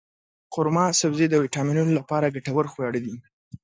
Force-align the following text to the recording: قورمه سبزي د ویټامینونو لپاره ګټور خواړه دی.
قورمه 0.53 0.85
سبزي 1.01 1.25
د 1.29 1.35
ویټامینونو 1.43 1.91
لپاره 1.99 2.33
ګټور 2.35 2.65
خواړه 2.73 2.99
دی. 3.05 3.15